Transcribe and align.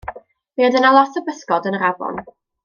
Mi 0.61 0.65
oedd 0.67 0.77
yna 0.79 0.91
lot 0.95 1.19
o 1.21 1.23
bysgod 1.27 1.69
yn 1.73 1.79
yr 1.81 1.87
afon. 1.91 2.19